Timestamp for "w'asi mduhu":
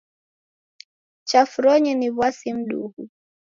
2.17-3.01